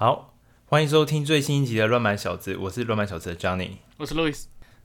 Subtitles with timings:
[0.00, 0.32] 好，
[0.66, 4.44] 欢迎收听最新一集的《乱买小子》，我是乱买小子的 Johnny，我是 Louis。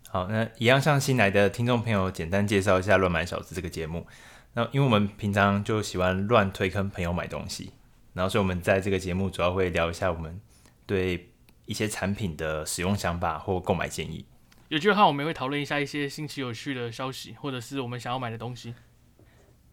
[0.10, 4.08] 好，那一样向新来的听众朋友简单介绍一下《乱买小子》这个节目。
[4.54, 7.74] 那因为我们平常就喜欢乱推坑朋友买东西，
[8.14, 10.42] 然后所以我们在这个节目主要会聊一下我们
[10.88, 11.30] 对
[11.68, 14.26] 一些产品的使用想法或购买建议。
[14.70, 18.74] 有机会的话，我们也会讨论一下一些新奇有趣的消息，或者是我们想要买的东西。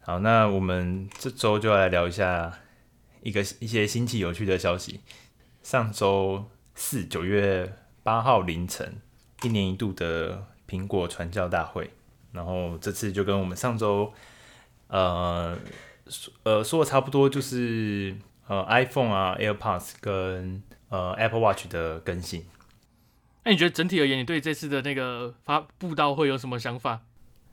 [0.01, 2.59] 好，那我们这周就要来聊一下
[3.23, 4.99] 一个一些新奇有趣的消息。
[5.61, 9.01] 上周四九月八号凌晨，
[9.43, 11.91] 一年一度的苹果传教大会，
[12.31, 14.13] 然后这次就跟我们上周
[14.87, 15.57] 呃
[16.43, 18.15] 呃说的差不多，就是
[18.47, 22.45] 呃 iPhone 啊、AirPods 跟呃 Apple Watch 的更新。
[23.43, 27.01] 那你觉得整体而言，你对这次的那个发布道会有什么想法？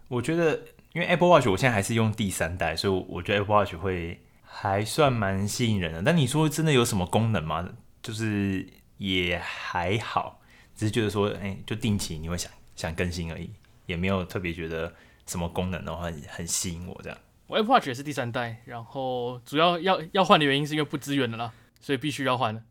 [0.09, 0.61] 我觉得。
[0.95, 6.03] 因为 Apple Watch 我现在还是用第三代，所以我觉得 Apple Watch 会还算蛮吸引人的。
[6.03, 7.69] 但你说真的有什么功能吗？
[8.09, 10.41] 就是也还好，
[10.75, 13.51] 只是觉得说，哎、欸，就定期你会想想更新而已，
[13.85, 14.91] 也没有特别觉得
[15.27, 17.19] 什么功能的话很，很吸引我这样。
[17.49, 21.53] 我 Apple Watch 也是第三代，然后主要要要换的原因是因为不支援了啦，
[21.83, 22.63] 所以必须要换了。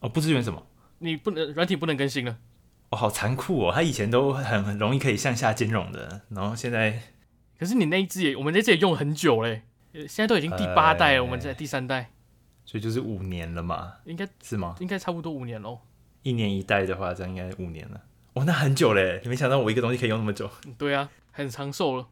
[0.00, 0.66] 哦，不支援什么？
[0.98, 2.36] 你不能软体不能更新了。
[2.90, 3.72] 哦，好残酷哦！
[3.74, 7.00] 它以前都很很容易可以向下兼容的，然后现在。
[7.58, 9.62] 可是你那一只也，我们那只也用了很久嘞，
[9.94, 12.10] 现在都已经第八代了，欸、我们在第三代，
[12.64, 13.94] 所以就是五年了嘛？
[14.04, 14.76] 应该是吗？
[14.80, 15.78] 应该差不多五年喽。
[16.22, 18.00] 一年一代的话，这样应该五年了。
[18.32, 19.20] 哦，那很久嘞！
[19.22, 20.50] 你没想到我一个东西可以用那么久。
[20.76, 22.08] 对啊，很长寿了。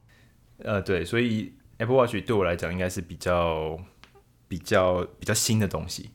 [0.58, 3.78] 呃，对，所以 Apple Watch 对我来讲应该是比较
[4.48, 6.10] 比较比较新的东西。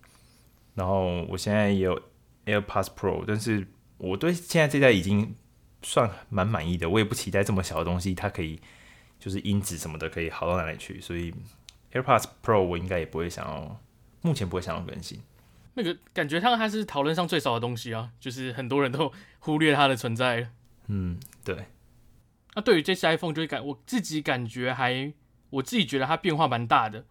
[0.75, 2.01] 然后我现在也有
[2.45, 5.35] AirPods Pro，但是我对现在这代已经
[5.81, 6.89] 算蛮满意的。
[6.89, 8.59] 我也不期待这么小的东西，它可以。
[9.19, 11.33] 就是音质什么的可以好到哪里去，所以
[11.91, 13.81] AirPods Pro 我应该也不会想要，
[14.21, 15.21] 目前不会想要更新。
[15.73, 20.49] 那个感觉上它是讨论上最少的东西啊，就是很多人都忽略它的存在。
[20.87, 21.55] 嗯，对。
[22.55, 25.13] 那、啊、对于这次 iPhone 就会感我自己感觉还，
[25.51, 27.05] 我自己觉得它变化蛮大的，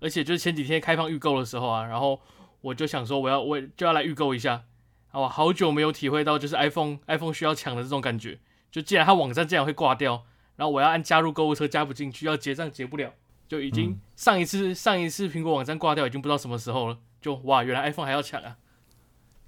[0.00, 2.20] 而且就是前几天开放预购的时候啊，然后
[2.60, 4.64] 我就想说我要我就要来预购一下，
[5.10, 8.38] 啊，我好久没有体会到就是 iPhone iPhone 需要抢的这种感觉，
[8.70, 10.26] 就既然它网站竟然会挂掉。
[10.56, 13.14] 然后我要按加入购物车，加不进去，要结账结不了，
[13.50, 16.96] 就已经上一次、嗯、上一次苹果网站挂掉，已经不知道什么时候了。
[17.20, 18.56] 就哇，原来 iPhone 还要抢啊！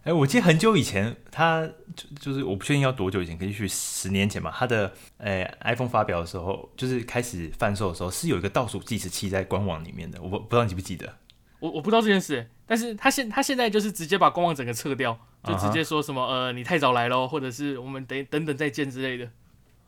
[0.00, 1.64] 哎、欸，我记得很久以前，它
[1.94, 4.52] 就就是我不确定要多久以前，可以去十年前嘛。
[4.52, 10.20] 它的哎、欸、iPhone 发表的时候，就是开始贩售的时候，是有一个倒数计时器在官网里面的。
[10.20, 11.14] 我不不知道你记不记得？
[11.60, 16.28] 我我不知道这件事，但是他现他现在就是直接把官网整个撤掉，就直接说什么、uh -huh.
[16.30, 19.30] 呃你太早来喽，或者是我们等等等再见之类的。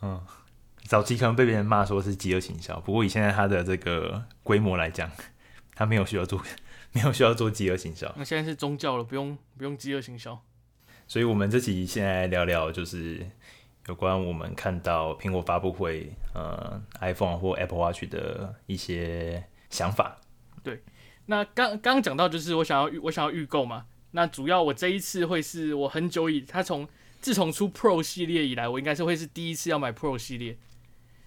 [0.02, 0.22] 嗯。
[0.84, 5.10] 早期可能被别人骂说是饥饿行销，不过以现在它的这个规模来讲，
[5.74, 6.42] 它没有需要做，
[6.92, 8.12] 没有需要做饥饿行销。
[8.16, 10.40] 那现在是宗教了，不用不用饥饿行销。
[11.06, 13.26] 所以，我们这集现在来聊聊，就是
[13.88, 20.20] 有关我们看到苹果发布会，呃，iPhone 或 Apple Watch 的一些想法。
[20.62, 20.82] 对，
[21.26, 26.88] 那刚刚讲到就是我想要我想要预购嘛，那主要我这一次会是我很久以，他从
[27.20, 30.56] 自从出 Pro 系列以来，我应该是会是第一次要买 Pro 系列。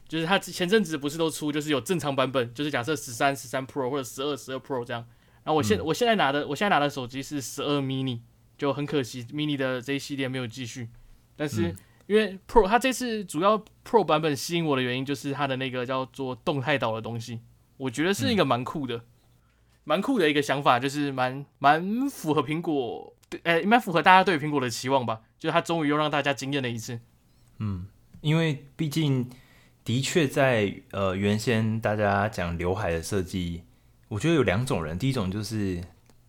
[0.08, 5.06] 就是它前阵子不是都出，就是有正常版本，就是假设十三、十三 Pro 或者十二、十二 Pro 这样。
[5.44, 8.20] 然后我现、嗯、我现在拿的，我现在拿的手机是十二 mini，
[8.58, 10.90] 就很可惜，mini 的这一系列没有继续。
[11.36, 11.76] 但是
[12.06, 17.42] 因为 Pro 它这次主要 Pro 版本吸引我的原因，就是它的那个叫做动态岛的东西，
[17.78, 19.02] 我觉得是一个蛮酷的，
[19.84, 25.22] 蛮、嗯、酷的一个想法，就是蛮蛮符合苹果，对，呃，蛮符合大家对苹果的期望吧。
[25.40, 27.00] 就是它终于又让大家惊艳了一次。
[27.60, 27.88] 嗯，
[28.22, 29.30] 因为毕竟。
[29.88, 33.64] 的确，在呃原先大家讲刘海的设计，
[34.10, 35.00] 我觉得有两种人。
[35.00, 35.82] 第一种就是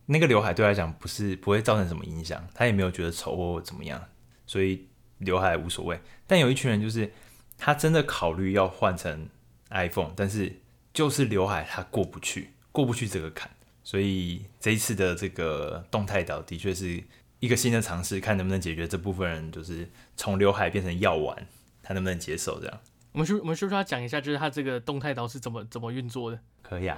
[0.05, 4.01] 那个刘海对他来讲不是不会造成什么影响，他也没有觉得丑或怎么样，
[4.47, 4.87] 所以
[5.17, 5.99] 刘海无所谓。
[6.25, 7.11] 但有一群人就是
[7.57, 9.27] 他真的考虑要换成
[9.71, 10.55] iPhone，但是
[10.93, 13.51] 就是刘海他过不去，过不去这个坎。
[13.83, 17.03] 所以这一次的这个动态岛的确是
[17.41, 21.45] 一个新的尝试，看能不能解决这部分人就是从刘海变成药丸，
[21.83, 22.79] 他能不能接受这样。
[23.11, 26.39] 我们需我们需不需要讲一下，就是它这个动态岛是怎么怎么运作的？
[26.61, 26.97] 可以啊。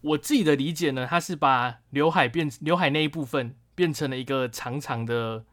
[0.00, 5.44] 我自己的理解呢，它是把刘海变刘海那一部分变成了一个长长的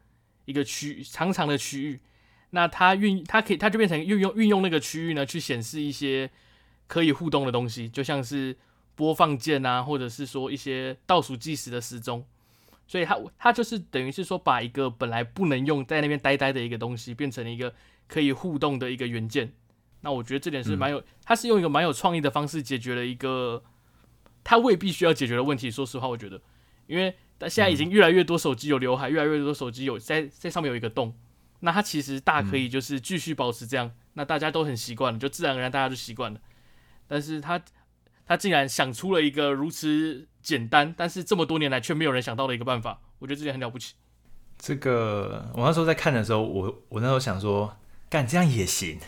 [0.44, 2.00] 一个区长长的区域。
[2.50, 6.30] 那它运它可以它就变成运用运用那个区域呢，去显示一些
[6.86, 8.56] 可以互动的东西，就像是
[8.94, 12.24] 播放键啊，或者是说一些倒数计时的时钟。
[12.86, 17.74] 所以它它就是等于是说，把一个本来不能用在那边呆呆的一个东西，变成了一个
[18.06, 19.52] 可以互动的一个元件。
[20.06, 23.64] 那我觉得这点是蛮有，他是用一个蛮有创意的方式解决了一个
[24.44, 25.68] 他未必需要解决的问题。
[25.68, 26.40] 说实话，我觉得，
[26.86, 31.12] 因为但现在已经越来越多手机有刘海，越来越多手机有在在上面有一个洞。
[31.58, 36.38] 那他其实大可以就是继续保持这样，那大家都很习惯了，就自然而然大家就习惯了。
[37.08, 37.60] 但是他
[38.24, 43.94] 他竟然想出了一个如此简单，但是这么多年来却没有人想到的一个办法，我觉得这点很了不起。
[44.56, 47.76] 这个我那时候在看的时候，我我那时候想说，
[48.08, 49.00] 干这样也行。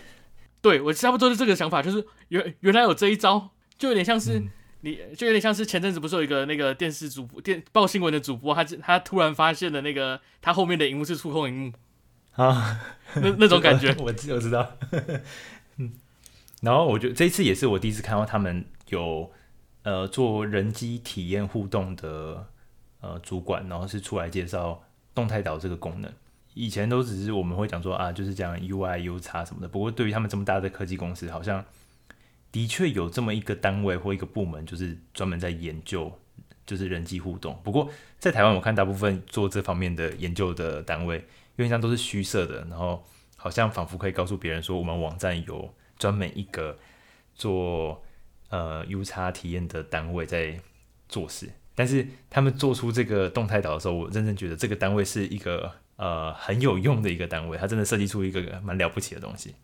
[0.60, 4.48] 对，我差不多是这个想法，就是原原来有这一招，就有点像是、嗯、
[4.80, 11.72] 你，就有点像是前阵子不是有一个那个电视主播电报新闻的主播，他他突然发现了那个他后面的荧幕是触控荧幕。
[12.32, 12.80] 啊，
[13.14, 14.76] 那那种感觉， 我我知道。
[15.78, 15.92] 嗯，
[16.62, 19.32] 然后我觉得这一次也是我第一次看到他们有
[19.82, 22.46] 呃做人机体验互动的
[23.00, 24.84] 呃主管，然后是出来介绍
[25.14, 26.12] 动态岛这个功能。
[26.58, 29.68] 以前都只是我们会讲说啊，就是讲 UI、UX 什么的。
[29.68, 31.64] 不过对于他们这么大的科技公司，好像
[32.50, 36.12] 的确有这么一个单位或一个部门，就是专门在研究
[36.66, 37.56] 就是人机互动。
[37.62, 37.88] 不过
[38.18, 41.18] 在台湾，我看大部分做这方面的研究的单位，
[41.54, 43.04] 因为像都是虚设的，然后
[43.36, 46.76] 好像仿佛可以告诉别人说，我们网站有专门一个
[47.36, 48.02] 做
[48.48, 50.58] 呃 UX 体验的单位在
[51.08, 51.48] 做事。
[51.76, 55.72] 但是他们做出这个动态岛的时候，我认真正觉得这个单位是一个。
[55.98, 59.56] 呃，很有用的一个单位，它真的设计出一个蛮了不起的东西。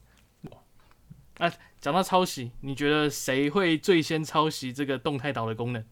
[1.38, 5.84] 啊，讲到抄袭，你觉得谁会最先抄袭这个动态岛的功能？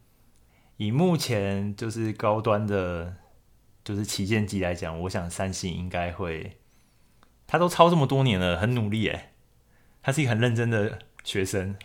[0.78, 3.18] 以目前就是高端的，
[3.84, 6.58] 就是旗舰机来讲，我想三星应该会。
[7.46, 9.34] 他都抄这么多年了，很努力哎，
[10.02, 11.76] 他是一个很认真的学生。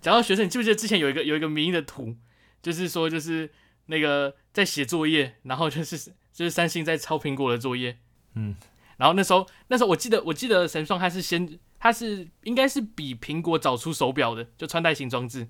[0.00, 2.14] 讲到学生，你记不记得之前有一个有一个迷的图，
[2.62, 3.50] 就是说就是
[3.86, 6.12] 那个在写作业，然后就是。
[6.40, 7.98] 就是三星在抄苹果的作业，
[8.34, 8.56] 嗯，
[8.96, 15.46] 然后那时候那时候我记得我记得神创它是先它是应该是比苹果早出手表的，就穿戴型装置，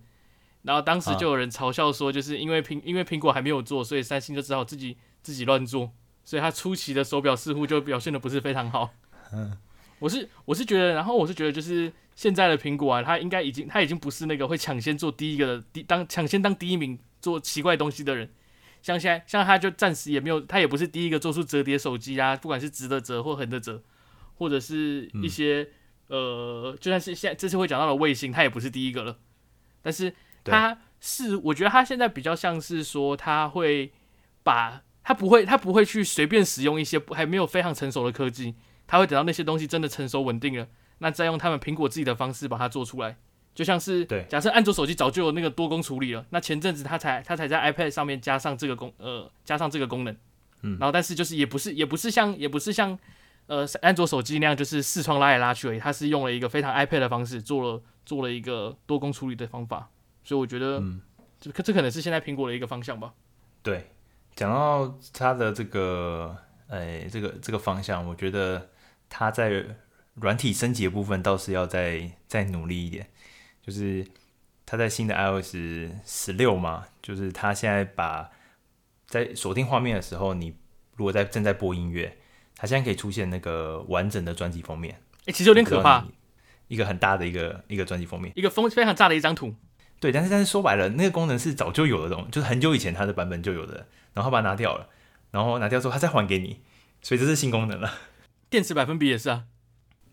[0.62, 5.92] 然后当时就有人嘲笑说，就是因为苹因为苹果还没有做，所以三星就只好自己自己乱做，
[6.24, 8.90] 所以它初期的手表似乎就表现的不是非常好。
[9.32, 9.56] 嗯，
[10.00, 18.28] 我是我是觉得，然后我是觉得就是现在的苹果啊，它应该已经它已经不是那个会抢先做第一个的第当抢先当第一名做奇怪东西的人。
[18.82, 23.82] 像现在，像他就暂时也没有，他也不是第一个做出折叠手机啊，不管是直的折或横的折，
[24.36, 25.68] 或者是一些、
[26.08, 29.18] 嗯、呃，就算是现在这次会讲到的卫星，他也不是第一个了。
[29.82, 33.92] 但是他是，我觉得他现在比较像是说，他会
[34.42, 38.54] 把，他不会，他不会去随便使用一些还没有非常成熟的科技，
[38.86, 40.68] 他会等到那些东西真的成熟稳定了，
[40.98, 43.18] 那再用他们苹果自己的方式把它做出来。
[43.54, 50.16] 就像是，假设安卓手机早就有那个多工处理了，那前阵子它才它才在 iPad 上面加上这个功，呃，加上这个功能，
[50.62, 52.98] 嗯，然后但是就是也不是也不是像也不是像
[53.46, 59.90] 呃安卓手机那样就是视窗拉来拉去而已，它是用了一个非常 iPad 的方式做了做了一个多工处理的方法，
[60.24, 61.00] 所以我觉得，嗯，
[61.40, 63.12] 这这可能是现在苹果的一个方向吧。
[63.62, 63.90] 对，
[64.34, 66.34] 讲到它的这个，
[66.68, 68.70] 哎，这个这个方向，我觉得
[69.08, 69.66] 它在
[70.14, 73.06] 软体升级的部分倒是要再再努力一点。
[73.62, 74.06] 就是
[74.64, 75.56] 它在新的 iOS
[76.04, 78.30] 十六嘛，就是它现在把
[79.06, 80.54] 在锁定画面的时候，你
[80.96, 82.18] 如果在正在播音乐，
[82.56, 84.94] 它现在可以出现那个完整的专辑封面。
[85.20, 86.06] 哎、欸，其实有点可怕，
[86.68, 89.54] 一个很大的一个一个专辑封面，一个封非常炸的一张图。
[89.98, 94.88] 对，但是但是说白了，那个功能是早就有的东西，就是很久以前它的版本就有的，然后把它拿掉了，
[95.30, 96.60] 然后拿掉之后它再还给你，
[97.02, 97.92] 所以这是新功能了。
[98.48, 99.44] 电池百分比也是啊。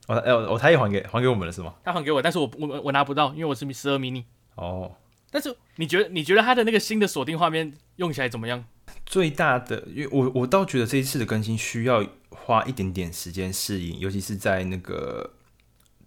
[0.07, 1.75] 哦，哎，我，他也还给还给我们了是吗？
[1.83, 4.23] 他还给我，但是我我我拿不到，因为我是十二 mini。
[4.55, 4.95] 哦，
[5.29, 8.63] 但是你觉得你觉得他的那个新的锁定画面用起来怎么样？
[9.05, 15.33] 最大的，因为我我倒觉得这一次的更新需要花一点点时间适应，尤其是在那个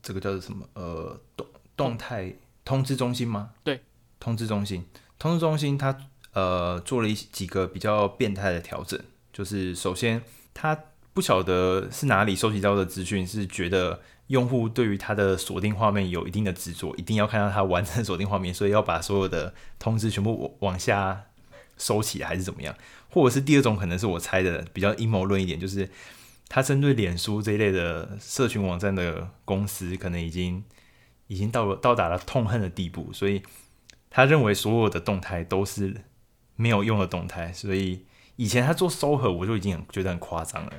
[0.02, 3.50] 这个叫做什么呃动动态通知中心吗？
[3.62, 3.80] 对，
[4.19, 4.87] 通知中心，
[5.19, 5.95] 通知中心它
[6.33, 8.99] 呃做了一几个比较变态的调整，
[9.30, 10.23] 就是首先
[10.54, 10.85] 它。
[11.12, 21.26] 不晓得是哪里收集到的资讯，是觉得用户对于他的锁定画面有一定的执着，一定要看到他完成锁定画面，所以要把所有的通知全部往下
[21.76, 22.74] 收起来，还是怎么样？
[23.08, 25.90] 或者是第二种可能是我猜的比较阴谋论一点，就是
[26.48, 30.62] 他针对脸书这一类的社群网站的公司，可能已经
[31.26, 33.42] 已经到了到达了痛恨的地步，所以
[34.10, 36.02] 他认为所有的动态都是
[36.54, 38.04] 没有用的动态，所以
[38.36, 40.72] 以前他做搜核，我就已经觉得很夸张了。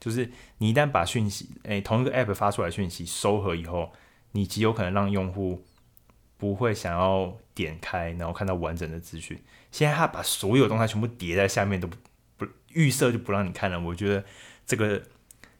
[0.00, 3.92] 就是你一旦把讯息，诶、同一个 app 发出来讯息收合以后，
[4.32, 5.64] 你极有可能让用户
[6.36, 9.42] 不会想要点开，然后看到完整的资讯。
[9.72, 11.96] 现在他把所有东西全部叠在下面，都不
[12.36, 13.80] 不预设就不让你看了。
[13.80, 14.24] 我觉得
[14.66, 15.02] 这个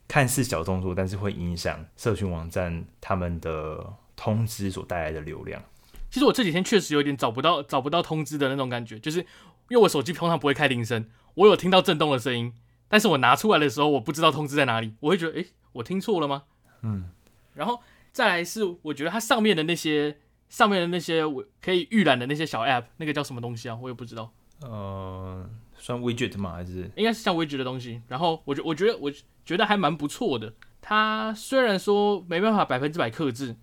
[0.06, 5.62] 看似小动作，但是会影响社群网站他们的通知所带来的流量。
[6.10, 12.52] 其实我这几天确实有点找不到找不到通知的那种感觉，就是因为我手机通常不会开铃声，我有听到震动的声音，
[12.88, 16.44] 但是我拿出来的时候，我不知道通知在哪里，我会觉得，诶，我听错了吗？
[16.82, 17.10] 嗯，
[17.54, 17.80] 然后
[18.12, 23.78] 再来是，我觉得它上面的那些上面的那些我可以预览的那些小 app，那个叫什么东西啊？
[23.80, 24.32] 我也不知道。
[24.62, 26.52] 呃，算 widget 吗？
[26.52, 28.00] 还是应该是像 widget 的东西。
[28.08, 29.12] 然后我觉我觉得我
[29.44, 30.54] 觉得还蛮不错的。
[30.80, 33.56] 它虽然说没办法百分之百克制，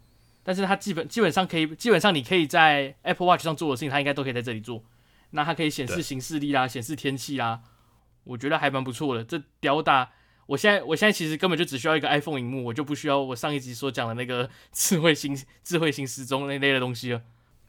[0.44, 4.84] 但是它基本基本上可以，基本上你可以在 Apple Watch 上做的事情，它应该都可以在这里做。
[5.32, 7.62] 那它可以显示行事历啦，显示天气啦，
[8.24, 9.24] 我觉得还蛮不错的。
[9.24, 10.12] 这屌打，
[10.46, 17.22] 我现在我现在其实根本就只需要一个 iPhone 萤幕，我就不需要我上一集所讲的那个 智慧型智慧型时钟那类的东西了。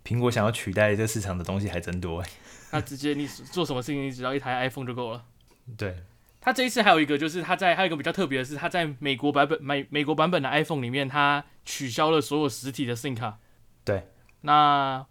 [0.04, 2.28] 苹果想要取代这市场的东西还真多哎。
[2.72, 5.24] 那直接你做什么事情，你只要一台 iPhone 就够了。
[5.78, 5.96] 对。
[6.40, 13.38] 它这一次还有一个，就是它在还有一个比较特别的是，它在美国版本美美国版本的 iPhone 里面，它取消了所有实体的 SIM 卡。
[13.82, 14.08] 对。
[14.42, 15.06] 那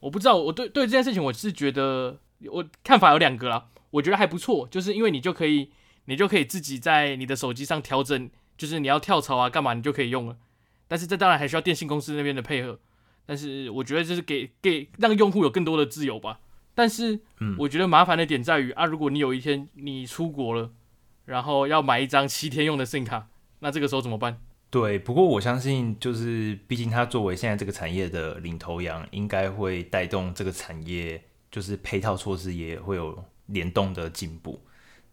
[0.00, 3.68] 我不知道，我对对这件事情，我是觉得我看法有两个啦。
[3.90, 5.70] 我觉得还不错，就是因为你就可以
[6.06, 10.36] 你就可以自己在你的手机上调整，就是你要跳槽啊干嘛，你就可以用了。
[10.86, 12.78] 但是这当然还需要电信公司那边的配合。
[13.26, 16.40] 但是我觉得就是给给让用户有更多的自由吧。
[16.74, 17.20] 但是，
[17.58, 20.70] 我觉得麻烦的点在于、嗯、啊，如果你有一天你出国了，
[21.26, 23.28] 然后要买一张七天用的 SIM 卡，
[23.58, 24.40] 那这个时候怎么办？
[24.70, 34.64] 对，不过我相信，就是毕竟它作为现在这个产业的领头羊，应该会带动这个产业，就是配套措施也会有联动的进步。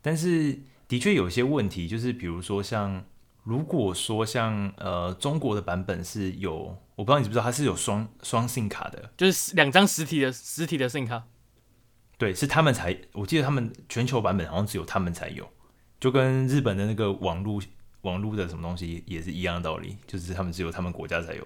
[0.02, 3.04] 但是，的确有些问题，就是比如说像，
[3.44, 11.24] 如果说像呃中国的版本是有，我不知道你知不知道，它是有双双 SIM 卡的，就是两张实体的实体的 SIM 卡。
[12.18, 15.50] 对，是他们才，我记得他们全球版本好像只有他们才有，
[16.00, 17.62] 就跟日本的那个网络
[18.02, 21.46] 网络的什么东西也是一样的道理，就是他们只有他们国家才有。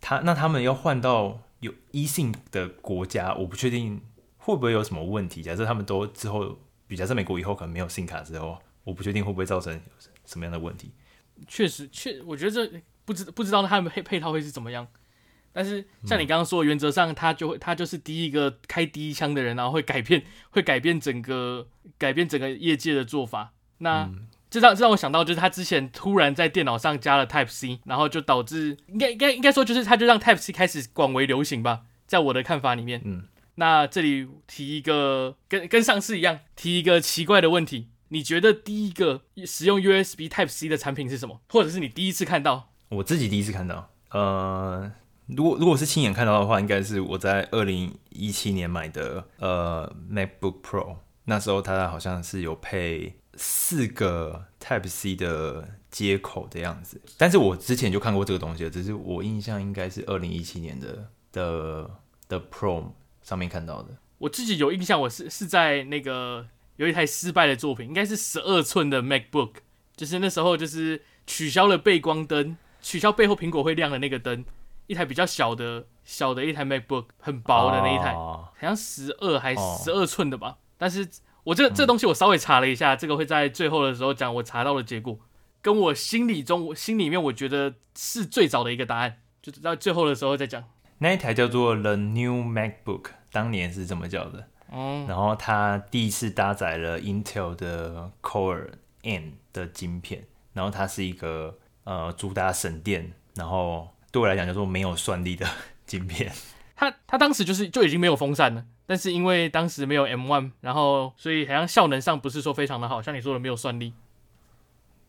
[0.00, 4.00] 他那他们要换到有 eSIM 的国家，我不确定
[4.44, 5.40] 会不会有什么问题。
[5.42, 9.80] 假设他们都之后，比假设美国以后可能没有 SIM 卡之后，我不确定会不会造成
[10.24, 10.90] 什么样的问题。
[11.46, 14.86] 确实，确，我觉得这不知不知道他们配配套会是怎么样。
[15.52, 21.68] 但是像你刚刚说，原则上他就会，他就是第一个开第一枪的人，然后会改变，会改变整个
[21.98, 23.52] 改变整个业界的做法。
[23.78, 24.10] 那
[24.48, 31.82] 这让这让我想到，就是他之前突然在电脑上加了 Type C，然后就导致应该应该应该说，就是他就让 Type C 开始广为流行吧。
[32.06, 33.24] 在我的看法里面，嗯，
[33.56, 41.40] 那这里提一个跟跟上次一样，提一个奇怪的问题：你觉得第一个使用 USB Type C 的产品是什么？
[41.48, 42.70] 或者是你第一次看到？
[42.88, 44.92] 我自己第一次看到，呃。
[45.28, 61.90] 如果如果是亲眼看到的话，应该是我在二零一七年买的呃 MacBook Pro，那时候它好像是有配四个 Type C 的接口的样子，但是我之前就看过这个东西了，只是我印象应该是二零一七年的的
[62.28, 62.92] 的 Pro
[63.22, 63.88] 上面看到的。
[64.18, 69.54] 我自己有印象，我是是在那个有一台失败的作品，应该是十二寸的 MacBook，
[69.96, 74.44] 就是那时候就是取消了背光灯，取消背后苹果会亮的那个灯。
[74.88, 80.48] 一台比较小的小的一台 MacBook，很薄的那一台，哦、好像十二还十二寸的吧。
[80.48, 81.08] 哦、但是
[81.44, 84.34] 我这这东西我稍微查了一下，嗯、这个会在最后的时候讲。
[84.34, 85.18] 我查到的结果，
[85.62, 90.64] 跟我心里中我心里面我觉得是最早的一个答案，就到最后的时候再讲。
[91.02, 94.46] 那一台叫做 The New MacBook，当年是这么叫的。
[94.70, 98.68] 嗯，然后它第一次搭载了 Intel 的 Core
[99.02, 103.88] N 的晶片，然后它是一个呃主打省电，然后。
[104.12, 105.48] 对我来讲，叫做没有算力的
[105.86, 106.30] 晶片。
[106.76, 113.94] 它它当时就是就已经没有风扇了，但是因为当时没有 M1，然后所以好像效能上不是说非常的好，像你说的没有算力。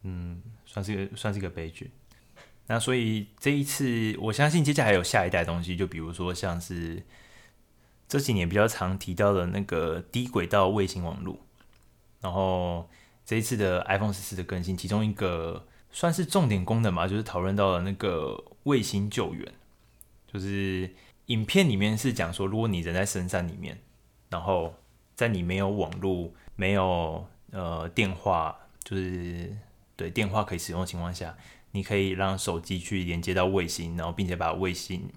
[0.04, 1.92] 嗯，算是一个算是一个悲剧。
[2.68, 7.04] 那所以这一次，我相信接下来还有下一代东西，就比如说像是
[8.08, 11.38] 这几年比较常提到的那个低轨道卫星网络。
[12.22, 12.90] 然后
[13.26, 18.44] 这一次的 iPhone 十四的更新，其中一个算是重点功能嘛，就是讨论到了那个。
[18.64, 19.46] 卫星救援，
[20.26, 20.90] 就是
[21.26, 23.78] 影片里面是讲说，如果你人在深山里面，
[24.30, 24.74] 然后
[25.16, 29.54] 在你没有网络、没有呃电话，就是
[29.98, 31.36] 对电话可以使用的情况下，
[31.74, 35.08] 你可以让手机去连接到卫星，然后并且把卫星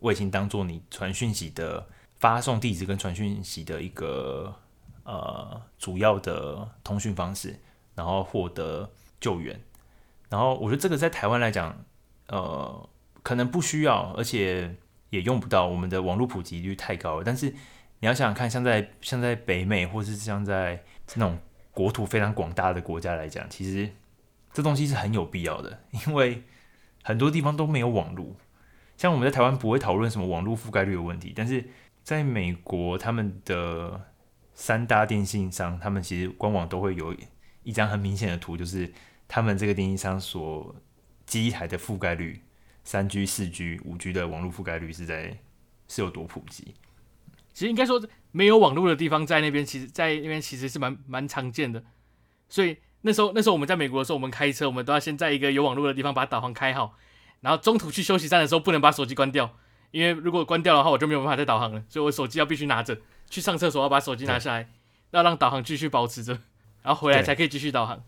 [0.00, 1.88] 卫星当做你传讯息的
[2.20, 4.54] 发送地址跟传讯息的一个
[5.02, 7.58] 呃主要的通讯方式，
[7.96, 8.88] 然后获得
[9.20, 9.60] 救援。
[10.30, 11.84] 然后我觉得这个在台湾来讲，
[12.28, 12.88] 呃。
[13.24, 14.74] 可能不需要，而且
[15.10, 17.22] 也用不到，我们的网络普及率太高了。
[17.24, 17.48] 但是
[18.00, 20.82] 你要想想看，像在像在北美，或是像在
[21.14, 21.38] 那种
[21.70, 23.88] 国土非常广大的国家来讲，其实
[24.52, 26.42] 这东西是很有必要的， 因为
[27.02, 28.36] 很多地方都没有网络。
[28.96, 31.64] 像我们在台湾不会讨论什么网络覆盖率的问题，但是
[32.02, 34.08] 在美国，他们的
[34.54, 37.16] 三大电信商，他们其实官网都会有
[37.64, 38.92] 一张很明显的图，就是
[39.26, 40.74] 他们这个电信商所
[41.26, 42.42] 机台的覆盖率，
[42.84, 45.36] 三 G、四 G、五 G 的网络覆盖率是在
[45.88, 46.74] 是有多普及。
[47.52, 51.82] 其实应该说，没有网络的地方，在那边其实，在那边其实是蛮蛮常见的。
[52.48, 56.96] 所以那时候，那时候我们在美国的时候，我们开车，我们都要先在一个有网络的地方把导航开好，
[57.40, 59.56] 然后中途去休息站的时候，不能把手机关掉，
[59.90, 61.82] 因为如果关掉的话，我就没有办法再导航了。
[61.88, 62.96] 所以我手机要必须拿着，
[63.28, 64.70] 去上厕所要把手机拿下来，
[65.10, 66.38] 要让导航继续保持着，
[66.82, 68.02] 然后回来才可以继续导航。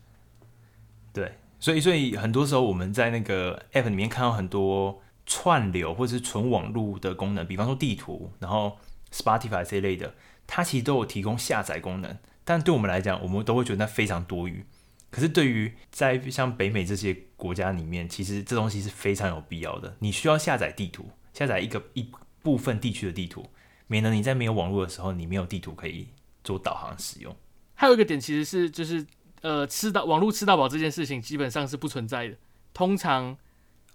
[1.13, 8.77] 对，所以所以很多时候我们在那个 App 里面看到很多串流或者是纯网络的功能，比方说地图，然后。
[9.11, 10.13] Spotify 这一类的，
[10.45, 14.65] 它其实都有提供下载功能，但对我们来讲，我们都会觉得那非常多余。
[15.09, 19.95] 可是对于在像北美这些国家里面，其实这东西是非常有必要的。
[19.99, 22.09] 你需要下载地图，下载一个一
[22.41, 23.45] 部分地区的地图，
[23.87, 26.07] 免得你在没有网络的时候，你没有地图可以
[26.43, 27.35] 做导航使用。
[27.73, 29.05] 还有一个点，其实是就是
[29.41, 32.35] 呃，吃到网络吃到饱这件事情，基本上是不存在的。
[32.73, 33.37] 通常，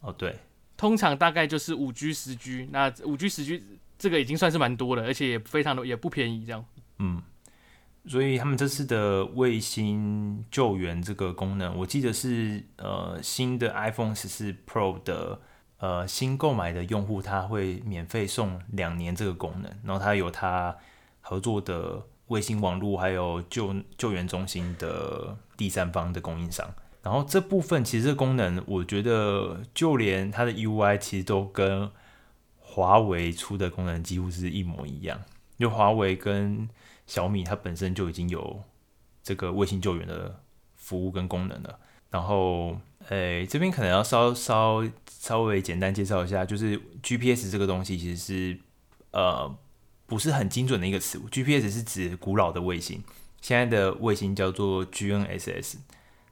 [0.00, 0.38] 哦对，
[0.76, 3.62] 通常大概就是五 G 十 G，那五 G 十 G。
[3.98, 6.64] 这个已经算是蛮多了，而且也非常的也不便宜，这样。
[7.00, 7.22] 嗯，
[8.06, 15.38] 所以他们这次的卫星救援这个功能，我记得是呃新的 iPhone 十四 Pro 的
[15.78, 20.76] 呃新购买的用户，他会免费送两年这个功能，然后他有他
[21.20, 26.66] 合作的卫星网络，还有救救援中心的第三方的供应商。
[27.02, 31.90] 然后这部分其实这功能，我觉得就连它的 UI 其实都跟
[32.58, 35.20] 华为出的功能几乎是一模一样，
[35.58, 36.68] 因为华为跟
[37.10, 38.62] 小米它本身就已经有
[39.20, 40.40] 这个卫星救援的
[40.76, 41.80] 服务跟功能了。
[42.08, 48.60] 然后，诶，这边可能要稍稍稍微简单介绍一下，就是 GPS 这个东西其实是
[49.10, 49.52] 呃
[50.06, 51.18] 不是很精准的一个词。
[51.32, 53.02] GPS 是指古老的卫星，
[53.40, 55.78] 现在的卫星叫做 GNSS，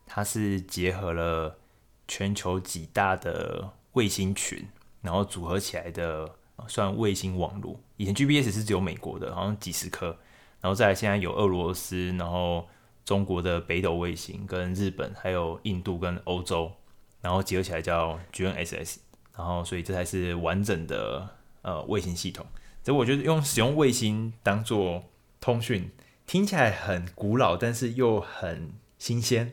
[0.06, 1.58] 它是结合了
[2.06, 4.68] 全球几大的卫星群。
[5.00, 6.28] 然后组合起来的
[6.68, 7.80] 算卫星网络。
[7.96, 10.16] 以前 GPS 是只有美国的，好像几十颗。
[10.60, 12.66] 然后再来现在有俄罗斯，然后
[13.04, 16.72] 中国的北斗卫星，跟日本，还有印度跟欧洲，
[17.20, 18.96] 然后结合起来叫 GNSS。
[19.36, 21.28] 然后所以这才是完整的
[21.62, 22.44] 呃卫星系统。
[22.82, 25.04] 所以我觉得用使用卫星当做
[25.40, 25.90] 通讯，
[26.26, 29.52] 听起来很古老，但是又很新鲜。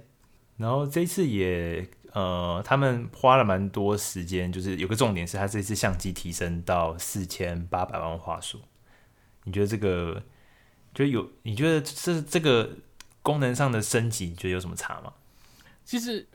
[0.58, 1.89] 然后这次也。
[2.15, 8.62] 呃，他们花了蛮多时间，就是有个重点是，他这次相机提升到四千八百万画素。
[9.44, 10.24] 你觉得这个，
[10.96, 11.30] 就有？
[11.44, 12.78] 你觉得这这个
[13.22, 15.14] 功能上的升级，你觉得有什么差吗？
[15.84, 16.28] 其实，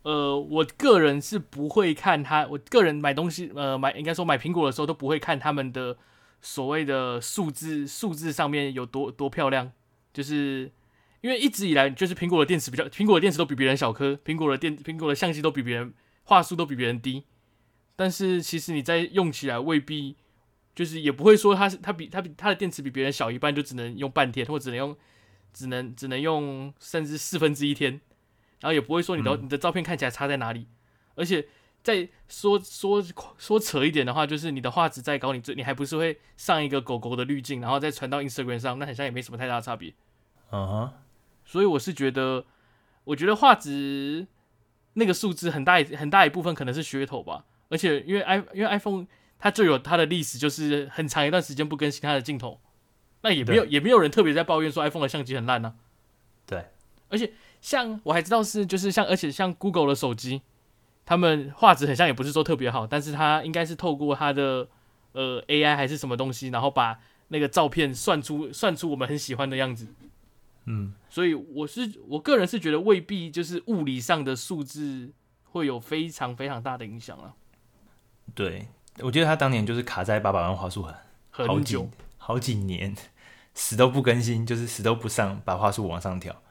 [0.00, 5.98] 呃，我个人是不会看它，我个人买东西，呃，买应该说买苹果的时候都不会看他们的
[6.40, 9.72] 所谓的数字，数字上面有多多漂亮，
[10.14, 10.72] 就是。
[11.20, 17.24] 因为一直以来就是苹果的电池比较，苹果的电池都比别人小颗，苹果的电，苹果的相机都比别人画素都比别人低，
[17.96, 20.16] 但是其实你在用起来未必，
[20.74, 24.96] 就是也不会说它是它比它比它的电池比别人小一半就只能用半天，或只能用
[25.52, 28.00] 只能只能用甚至四分之一天，
[28.60, 30.66] 然后也不会说你的、嗯、你的照片看起来差在哪里，
[31.14, 31.46] 而且
[31.82, 33.04] 再说说
[33.38, 39.94] 说扯一点的话，就是你的画质再高，你最你还不是会上一个狗狗的滤镜，然后再传到 Instagram 上，那好像也没什么太大的差别，
[40.50, 40.92] 嗯哼。
[41.46, 42.46] 所以我是觉得，
[43.04, 44.26] 我觉得画质
[44.94, 47.44] 那个数字很大一很大一部分可能是噱头吧。
[47.68, 49.06] 而且因为 i 因为 iPhone
[49.44, 52.58] 它就有它的历史，就是很长一段时间不更新它的镜头，
[53.20, 55.74] 那也没有也没有人特别在抱怨说 iPhone 的相机很烂呢。
[56.46, 56.64] 对，
[57.10, 57.30] 而且
[57.60, 60.40] 像我还知道是就是像而且像 Google 的手机，
[61.04, 64.66] 他们画质很像也不是说特别好，但是它应该是透过它的
[65.12, 69.88] 呃 AI 还是什么东西，然后把那个照片算出算出我们很喜欢的样子。
[70.64, 75.12] 嗯，所以我是我个人是觉得未必就是物理上的数字
[75.50, 77.34] 会有非常非常大的影响了。
[78.34, 78.68] 对，
[79.00, 80.82] 我觉得他当年就是卡在八百万话术
[81.30, 82.94] 很很久好几年，
[83.54, 86.42] 死都不更新，就是死都不上，把话术往上调。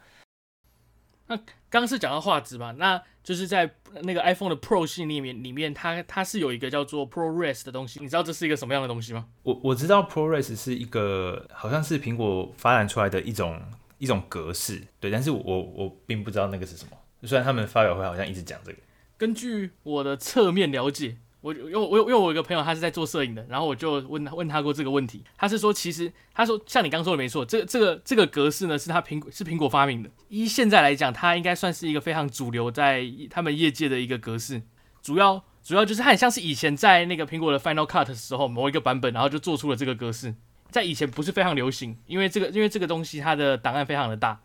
[1.28, 9.28] 那刚刚是讲到画质嘛，那就是在那个 iPhone 的 Pro 系列里面，里面它它是有一个叫做 ProRes 的东西，你知道这是一个什么样的东西吗？
[9.44, 13.62] 我我知道 ProRes 是一个好像是苹果发展出来的一种。
[14.00, 16.98] 一种格式，对，但是我我并不知道那个是什么。
[17.26, 18.78] 虽然他们发表会好像一直讲这个。
[19.18, 25.22] 根据我的侧面了解，我因为我因为我有一个朋友他是在做摄影的，然后我就问他问他过这个问题。
[25.38, 30.10] 他是说，其实他说像你刚说的没错，这个这个这个格式呢是他苹果是苹果发明的。
[30.30, 34.62] 依现在来讲，它应该算是一个非常主流在他们业界的一个格式。
[35.02, 40.34] 主要主要就是很像是以前在那个苹果的 Final Cut 的时候某一个版本，然后就做出了这个格式。
[40.72, 44.40] 在以前不是非常流行，因为这个因为这个东西它的档案非常的大。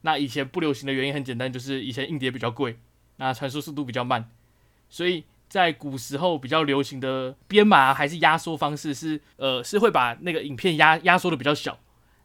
[0.00, 2.76] 那以前不流行的原因很简单，就是以前硬碟比较贵，
[3.18, 4.28] 那传输速度比较慢，
[4.88, 11.78] 所以在古时候比较流行的编码还是压缩方式是，呃，是会把那个影片压压缩的比较小，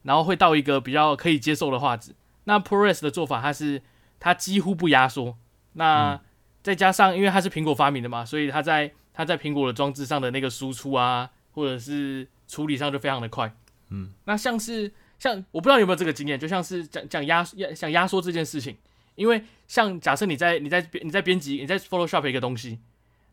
[0.04, 2.16] 然后会到一个比较可以接受的画质。
[2.46, 3.82] 那 ProRes 的做法，它是
[4.18, 5.36] 它几乎不压缩，
[5.74, 6.18] 那
[6.64, 13.54] 再加上因为它是苹果发明的嘛，所以它在它在苹果的装置上的那个输出啊，或者是处理上就非常的快。
[13.90, 14.94] 嗯，那像是。
[15.20, 18.78] 像我不知道你有没有这个经验，就像是讲讲压压想压缩这件事情，
[19.16, 22.78] 因为像假设你在你在编你在编辑你在 Photoshop 一个东西，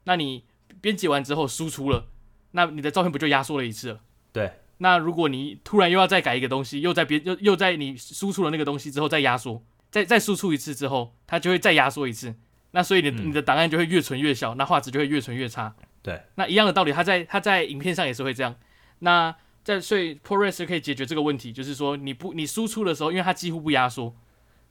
[0.04, 0.44] 那你
[0.80, 2.06] 编辑完之后输出了，
[2.52, 4.00] 那你的照片不就压缩了一次了？
[4.32, 4.52] 对。
[4.78, 12.34] 那如果你突然又要再改一个东西，又在编又又在你输出了那个东西之后再压缩，再再输出一次之后，它就会再压缩一次。
[12.72, 15.74] 那所以你、嗯、你的档案就会越存越小，那画质就会越存越差。
[16.02, 16.20] 对。
[16.34, 18.56] 那一样的道理，它在它在影片上也是会这样。
[18.98, 24.14] 那在所以 ProRes 可以解决这个问题，就是说你不你输出的时候，因为它几乎不压缩，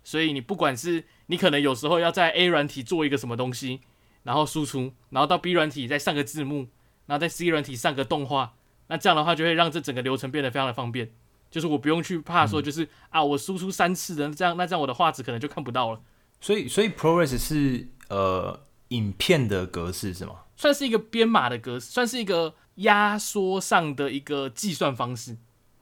[0.03, 3.79] 所以你不管是你可能有时候要在 A 软体做一个什么东西，
[4.23, 6.67] 然后输出，然后到 B 软体再上个字幕，
[7.05, 8.53] 然后在 C 软体上个动画，
[8.87, 11.11] 那这样的话就会让这整个流程变得非常的方便，
[11.51, 16.01] 就是我不用去怕说就是、嗯、啊我输出三次的这样，那这样我的画质可能就看不到了。
[16.41, 18.59] 所以所以 ProRes 是呃
[18.89, 20.35] 影片的格式是吗？
[20.55, 22.55] 算是一个编码的格式，算是一个。
[22.77, 25.33] 压缩上的一个计算方式，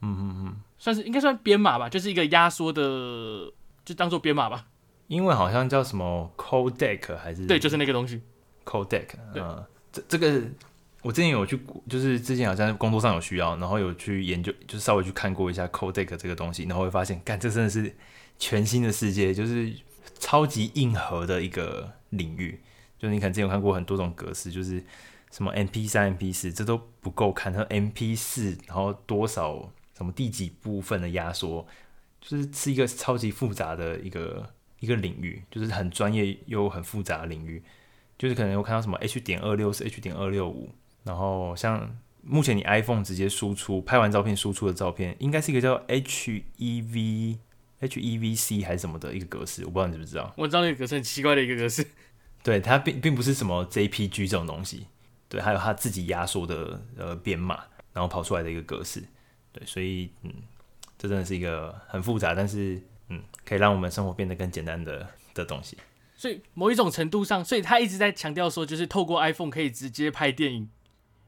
[0.01, 3.49] 嗯嗯嗯，算是应该算编码吧，就是一个压缩的，
[3.86, 4.67] 就当做编码吧。
[5.08, 7.45] 因为好像叫什么 codec 还是？
[7.45, 8.21] 对，就是那个东西
[8.65, 9.06] ，codec。
[9.36, 10.41] 嗯，这这个
[11.02, 17.95] 我之前有去，就是之前好像工作上有需要，然后有去研究，就是稍微去看过一下 codec 这个东西，然后会发现，干，这真的是
[18.39, 19.74] 全新的世界，就是
[20.19, 22.60] 超级硬核的一个领域。
[22.97, 24.84] 就是你可能之前有看过很多种格式，就是。
[25.32, 27.54] 什么 MP 三、MP 四，这都不够看。
[27.54, 31.65] 它 MP 四，然后多少什么第几部分的压缩，
[32.19, 34.45] 就是是一个超级复杂的一个
[34.82, 37.63] 一个领域，就是很专业又很复杂的领域。
[38.21, 40.69] 就是可能有看到什么 H 点二六是 H 点二六五，
[41.03, 47.39] 然后像目前你 iPhone 直接输出拍完照片输出的照片，应该是一个叫 HEV
[47.81, 50.31] HEVC 还是什么的一个格式，我不知道你知不知道？
[50.38, 51.84] 我知道那个格式很奇怪的一个格式，
[52.43, 54.86] 对，它并并不是什么 JPG 这种东西。
[55.27, 59.01] 对，还有它自己压缩的呃编码，然后跑出来的一个格式，
[59.51, 60.31] 对，所以嗯，
[60.95, 62.79] 这真的是一个很复杂，但是
[63.10, 65.75] 嗯，可以让我们生活变得更简单的的东西。
[66.21, 70.69] 所以某一种程度上，所以他一直在强调说，就是透过 iPhone 可以直接拍电影，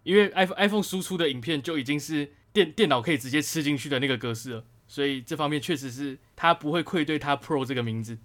[0.03, 8.19] 因为 iPhone iPhone 输出的影片就已经是电电脑可以直接吃进去的那个格式了，所以这方面确实是他不会愧对他 Pro 这个名字。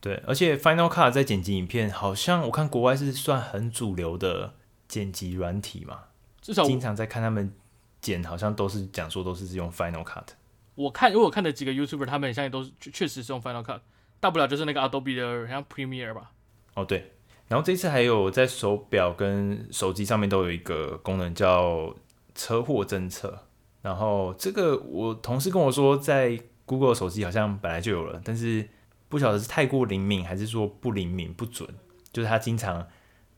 [0.00, 4.54] 对，而且 Final Cut 在剪辑影片，好像我看国外是算很主流的
[4.86, 6.04] 剪辑软体嘛，
[6.40, 7.52] 至少经常在看他们
[8.00, 10.28] 剪，好像都是讲说都是用 Final Cut。
[10.76, 13.80] 我看，因为我看的几个 YouTuber，他们现在都是确实是用 Final Cut，
[14.26, 16.32] 大不了就是那个 Adobe 的像 Premiere 吧。
[16.74, 17.12] 哦，对，
[17.48, 21.94] 然后这次还有在手表跟手机上面都有一个功能叫
[22.34, 23.38] 车祸侦测，
[23.82, 28.68] 然后这个我同事跟我说，在 Google 手机好像本来就有了，但是。
[29.08, 31.66] 不晓得是太过灵敏，还是说不灵敏不准，
[32.12, 32.84] 就是他经常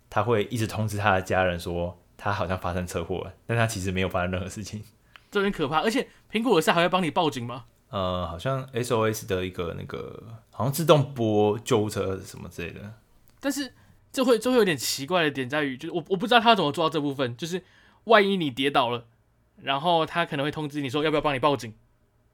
[0.08, 4.82] 他会一直通知他的家人说他好像发生车祸了，但他其实没有发生任何事情，
[5.30, 5.82] 这很可怕。
[5.82, 7.66] 而且苹果的是还会帮你报警吗？
[7.90, 12.94] 呃，好像 SOS 的一个那个好像自动拨救护车什么之类的。
[13.40, 13.72] 但是
[14.12, 17.62] 这会这会有点奇怪的点在于，就是我我不知道他怎么做到这部分，就是
[18.04, 19.06] 万一你跌倒了，
[19.62, 21.72] 然后他可能会通知你说要不要帮你报警。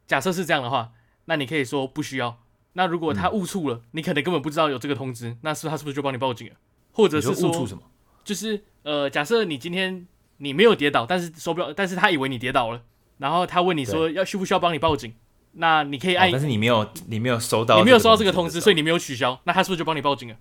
[0.06, 0.92] 假设是这样的话，
[1.26, 2.38] 那你可以说不需要。
[2.72, 6.54] 那如果他误触了，嗯，你可能根本不知道有这个通知，那是他是不是就帮你报警了？
[6.92, 7.82] 或者是说，误触什么？
[8.24, 10.06] 就是呃，假设你今天
[10.38, 12.82] 你没有跌倒，但是手表，但是他以为你跌倒了，
[13.18, 15.14] 然后他问你说要需不需要帮你报警？
[15.54, 20.36] 那你可以按，哦，但是你没有，你没有收到，你没有收到这个通知，所以你没有取消，那他是不是就帮你报警了？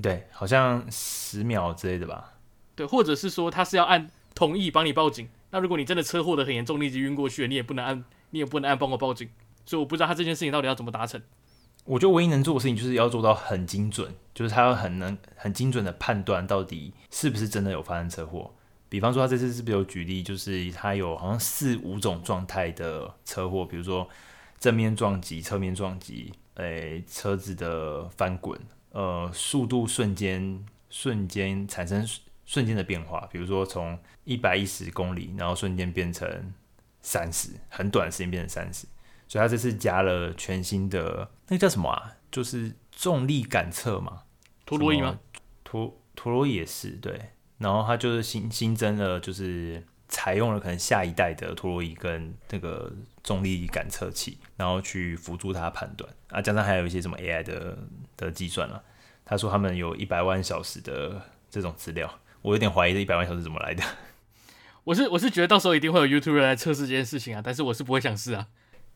[0.00, 2.34] 对，好像十秒之类的吧。
[2.74, 9.28] 对，或者是说他是要按同意帮你报警，那如果你真的车祸的很严重，你已经晕过去了，你也不能按，你也不能按帮我报警，
[9.64, 11.20] 所以我不知道他这件事情到底要怎么达成。
[11.84, 18.52] 我觉得唯一能做的事情就是要做到很精准，就是他要很能很精准的判断到底是不是真的有发生车祸。
[18.90, 24.06] 比方说，他这次是不是有举例，就是他有好像四五种状态的车祸，比如说
[24.58, 28.58] 正面撞击、侧面撞击，诶、欸，车子的翻滚，
[28.90, 32.06] 呃，速度瞬间瞬间产生
[32.44, 36.52] 瞬间的变化，比如说从一百一十公里，然后瞬间变成
[37.00, 38.86] 三十，很短的时间变成三十。
[39.28, 42.14] 所以它这次加了全新的那个叫什么啊？
[42.30, 44.22] 就是重力感测嘛，
[44.64, 45.18] 陀螺仪吗？
[45.62, 47.20] 陀陀螺仪也是对。
[47.58, 52.90] 然后它就是新新增了，就是采用了可能下一代的陀螺仪跟那个
[53.28, 57.76] 重力感测器，然后去辅助他判断啊，加上还有一些什么 AI 的
[58.16, 58.82] 的计算了。
[59.26, 62.10] 他说他们有一百万小时的这种资料，
[62.40, 63.84] 我有点怀疑这一百万小时怎么来的。
[64.84, 68.46] 我是我是觉得到时候一定会有 YouTuber 来测试这件事情啊，但是我是不会想试啊。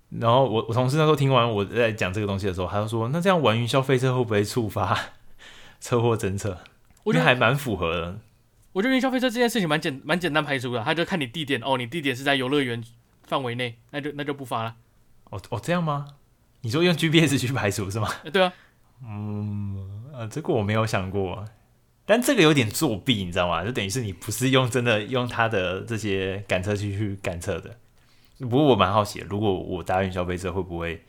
[0.09, 4.99] 然后我我同事那时候听完我在讲这个东西的时候，他就说：“那这样玩云霄飞车会不会触发
[5.79, 6.59] 车祸侦测？”
[7.05, 8.19] 我觉得还蛮符合的。
[8.73, 12.83] 我觉得云霄飞车这件事情蛮简蛮简单排除的，他就看你地点哦，你地点是在游乐园
[13.33, 14.77] 范围内，那就那就不发了。
[15.31, 16.07] 哦哦，这样吗？
[16.61, 18.07] 你说用 GPS 去排除是吗？
[18.31, 18.53] 对啊。
[19.03, 21.43] 嗯，呃，这个我没有想过，
[22.05, 23.65] 但这个有点作弊，你知道吗？
[23.65, 27.75] 就等于是你不是用真的用它的这些感测器去感测的。
[28.41, 31.03] 不过我蛮好奇的，如果我搭云霄飞车会不会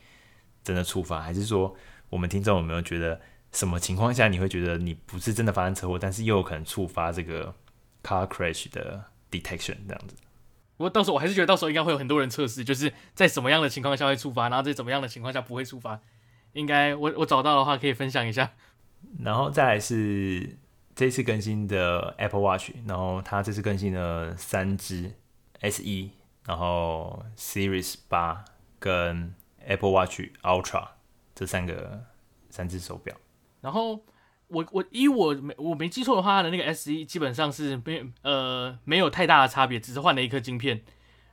[0.62, 1.20] 真的触发？
[1.20, 1.76] 还是说
[2.08, 3.20] 我们听众有没有觉得
[3.52, 7.54] 什么情况下你会觉得你不是真的发生车祸，但是又有可能触发这个
[8.02, 10.16] car crash 的 detection 这样子？
[10.76, 16.00] 不过到时候我还是觉得到时候应该会有很多人测试，就是在什么样的情况下会触发，然后在怎么样的情况下不会触发。
[16.52, 18.52] 应该我我找到的话可以分享一下。
[19.20, 20.58] 然后再来是
[20.94, 25.12] 这次更新的 Apple Watch，然后它这次更新了三只
[25.60, 26.10] SE。
[26.46, 28.44] 然后 Series 八
[28.78, 29.34] 跟
[29.64, 30.88] Apple Watch Ultra
[31.34, 32.04] 这三个
[32.50, 33.16] 三只手表，
[33.62, 34.04] 然后
[34.54, 40.82] 我我依我没我没记错的话，它的那个 SE 基本上是没呃没有太大的差别，只是换了一颗晶片，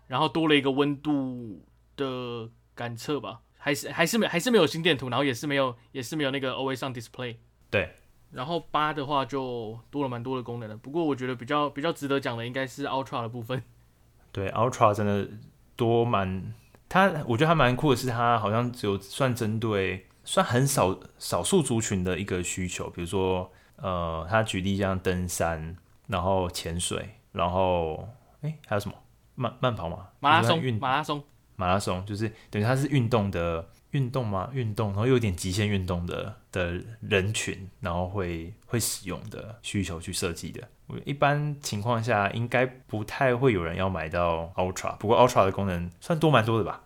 [0.08, 1.64] 然后多了一个温度
[1.96, 7.36] 的感测吧，还是还是没还是没有心电图，然后也是没有也是没有那个 Always On Display。
[7.70, 7.94] 对，
[8.32, 13.62] 然后八的话就多了蛮多的功能的，不过我觉得比较比较值得讲的应该是 Ultra 的部分。
[14.34, 15.30] 对，Ultra 真的
[15.76, 16.54] 多蛮，
[16.88, 25.76] 它我觉得它蛮酷的是，它好像只有算针对算很少少数族群的一个需求，比如说呃，他举例像登山，
[26.08, 28.08] 然后潜水，然后
[28.40, 28.96] 哎还有什么
[29.36, 31.22] 慢慢跑嘛，马拉松运马拉松
[31.58, 33.68] 马拉松就是等于它是运动的。
[33.92, 34.50] 运动嘛？
[34.54, 40.66] 运动，然后又有点极限运动的的人群，然后会会使用的需求去设计的。
[40.88, 46.84] 我一般情况下应该不太会有人要买到 Ultra，不过 Ultra 的功能算多蛮多的吧？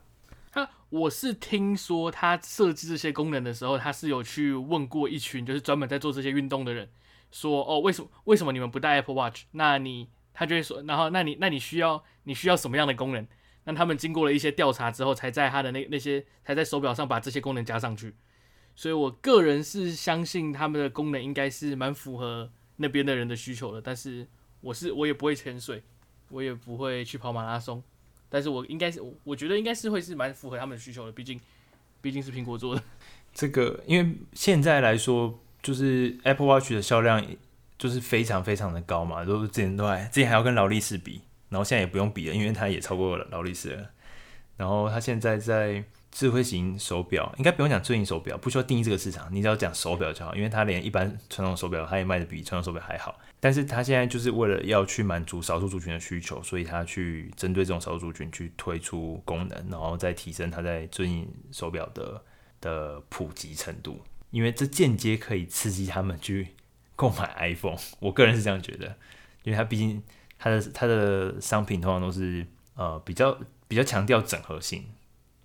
[0.90, 6.90] 我是听说他设计这些功能的时候，他是有去问过一群就是专门在做这些运动的人，
[7.32, 9.44] 说哦，为什么为什么你们不带 Apple Watch？
[9.52, 13.28] 那你他就会说，然后那你那你需要你需要什么样的功能？
[13.66, 18.14] 那他们经过了一些调查之后，才在他的那那些才在手表上把这些功能加上去。
[18.76, 23.82] 所以我个人是相信他们的功能应该是蛮符合那边的人的需求的。
[23.82, 24.28] 但是
[24.62, 25.82] 我是我也不会潜水，
[26.30, 27.82] 我也不会去跑马拉松，
[28.36, 31.12] 但是我应该是我觉得应该是会是蛮符合他们的需求的。
[31.14, 31.40] 毕竟
[32.02, 32.84] 毕竟是苹果做的。
[33.34, 37.26] 这个因为现在来说，就是 Apple Watch 的销量
[37.78, 41.22] 就是非常非常的高嘛，都之前都还之前还要跟劳力士比。
[41.48, 43.90] 然后现在也不用比了，因为它也超过劳力士了。
[44.58, 45.82] 然后它现在在
[46.16, 53.20] 智慧型手表，应该不用讲智慧型手表，不需要定义这个市场，你只要讲手表就好，因为它连一般传统手表它也卖的比传统手表还好。
[53.42, 62.24] 但是它现在就是为了要去满足少数族群的需求，所以它去针对这种少数族群去推出功能，然后再提升它在智慧手表的
[62.62, 64.02] 的普及程度，
[64.32, 66.48] 因为这间接可以刺激他们去
[66.96, 67.78] 购买 iPhone。
[68.00, 68.96] 我个人是这样觉得，
[69.44, 70.02] 因为它毕竟。
[70.38, 73.36] 它的它的商品通常都是呃比较
[73.70, 74.84] 比较强调整合性，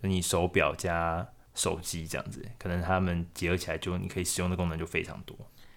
[0.01, 5.37] 就你手表加手机这样子，可能他们结合起来就你可以使用的功能就非常多。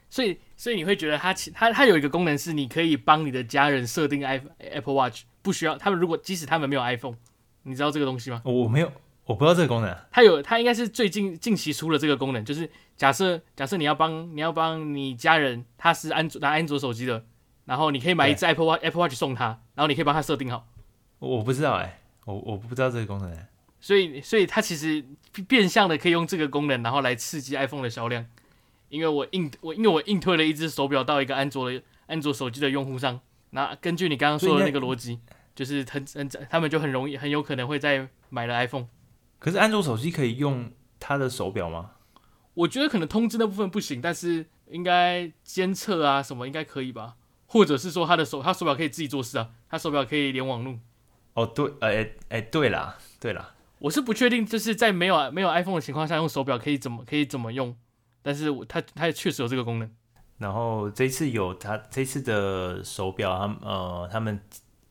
[0.09, 7.17] 所以所以你会觉得它其它它有一个功能是你可以帮你的家人设定 i Apple Watch，不需要他们如果即使他们没有 iPhone，
[7.63, 8.41] 你知道这个东西吗？
[8.45, 8.91] 我没有，
[9.25, 9.97] 我不知道这个功能。
[10.11, 17.25] 它有它应该是最近近期出了这个功能，就是假设假设你要帮你要帮你家人，他是安卓拿安卓手机的。
[17.65, 20.67] 然后你可以买一只 Apple Watch Apple Watch 送他，然后你可以帮他设定好。
[21.19, 23.47] 我不知道哎、欸，我我不知道这个功能、欸。
[23.83, 25.03] 所以所以它其实
[25.45, 28.25] 变相的可以用这个功能，然后来刺激 iPhone 的销量。
[28.87, 33.19] 因为我硬我因为我硬推了一只手表到一个安卓的安卓手机的用户上，
[33.49, 35.19] 那根据你刚刚说的那个逻辑，
[35.53, 38.87] 就是很很他们就很容易很有可能会再买了 iPhone。
[39.37, 41.91] 可是安卓手机可以用它的手表吗？
[42.53, 47.15] 我觉得可能通知那部分不行，但是应该监测啊什么应该可以吧。
[47.47, 50.79] 或者是说他的手，他手表可以自己做事啊，他手表可以连网络。
[51.33, 57.75] 哦，对，哎、欸、哎、欸，对啦，对啦，我是不确定，就是在没有没有 iPhone 的情况下，用手表可以怎么可以怎么用，
[58.21, 59.91] 但是它它也确实有这个功能。
[60.37, 64.39] 然后这次有他这次的手表，他呃他们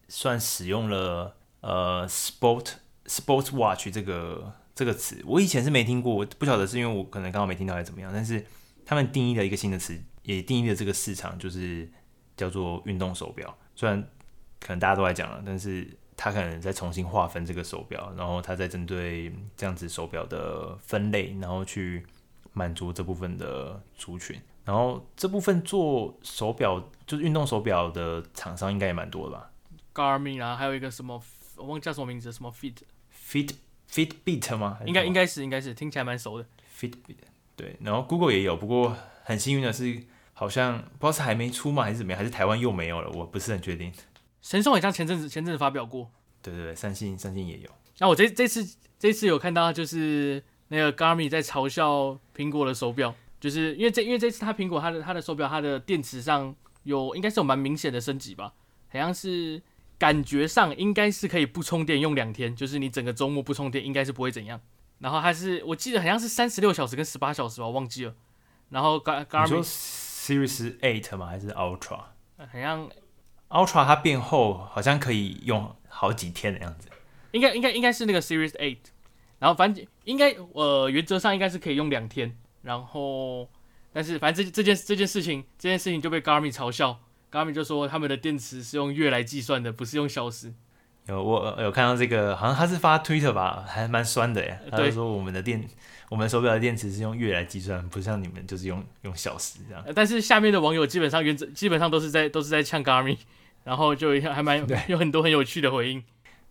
[0.08, 2.74] 算使用了呃 sport
[3.06, 8.44] sports watch 这个这个词，我以前是没听过，我不晓得是因为我可能刚好没听到还是怎么样，但是
[8.84, 11.90] 他们定义了一个新的词，也定义了这个市场就是。
[12.34, 14.02] 叫做运动手表，虽然
[14.58, 15.86] 可能大家都在讲了，但是
[16.24, 22.06] 他可能再重新划分这个手表，然后他再针对这样子手表的分类，然后去
[22.52, 24.40] 满足这部分的族群。
[24.64, 29.50] 然后这部分做手表就是运动手表的厂商应该也蛮多的吧
[29.92, 31.20] ？Garmin 啊，还有一个什么
[31.56, 32.76] 我忘记叫什么名字，什么 Fit
[33.12, 33.50] Fit
[33.90, 34.78] Fitbit 吗？
[34.86, 36.46] 应该应该是应该是听起来蛮熟的
[36.78, 37.16] Fitbit。
[37.56, 40.00] 对，然后 Google 也有，不过很幸运的是，
[40.34, 43.92] 好像不知道是还没出吗，还是怎么样，还是台湾又没有了，我不是很确定。
[44.42, 46.10] 神送好像前阵子前阵子发表过。
[46.42, 47.70] 对对对，三星三星也有。
[47.98, 53.14] 那我这这次这次有看到，就是那个 Garmin 在嘲笑苹果的手表。
[53.40, 58.52] 就是因为这，因为这次它苹果它的它的手表它的电池上有应该是有蛮明显的升级吧，
[58.88, 59.60] 好像是
[59.98, 64.60] 感觉上应该是可以不充电用两天，就是你整个周末不充电应该是不会怎样。
[65.00, 68.14] 然后它是我记得好像是三十六小时跟十八小时吧，我忘记了。
[68.68, 71.26] 然后 Garmin 你说 Series Eight 吗？
[71.26, 72.04] 还是 Ultra？
[72.36, 72.88] 好像
[73.52, 76.88] Ultra 它变厚，好像可以用好几天的样子。
[77.32, 78.78] 应该应该应该是那个 Series Eight，
[79.38, 82.36] 然后反正应该呃原则上应该是可以用两天。
[82.62, 83.48] 然后，
[83.92, 86.98] 但是反正这这件这件事情，这件事情就被 Garmin 嘲笑。
[87.30, 90.52] Garmin 就说他们的电池是用月来计算的，不是用小时。
[91.06, 94.60] 有我有看到这个，好像他是发 Twitter 吧，还蛮酸的耶。
[94.70, 95.66] 他就说我们的电，
[96.08, 99.84] 我们手表的电池是用月来计算，不像你们就是用用小时这样。
[99.94, 103.18] 但是下面的网友基本上原则基本上都是在都是在呛 Garmin，
[103.64, 106.02] 然后就还蛮对有很多很有趣的回应。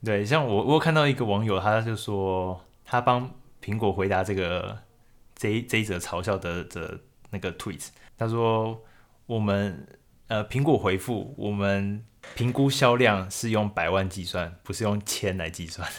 [0.03, 3.31] 对，像我我有看到一个网友，他就说他帮
[3.63, 4.77] 苹果回答这个。
[5.33, 6.99] 这一这一则嘲笑的的
[7.31, 8.79] 那个 tweet，他说
[9.25, 9.87] 我们
[10.27, 15.89] 呃苹果回复我们评估销量是用百万计算，不是用千来计算，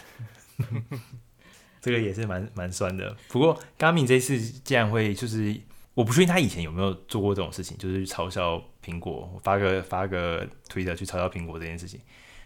[1.83, 3.16] 这个也是蛮蛮酸的。
[3.31, 5.61] 不过 Garmin 这次竟然会就是
[5.94, 12.00] 我不确定他以前有没有做过这种事情，就是嘲笑苹果，我发个发个 tweet 去嘲笑苹果这件事情。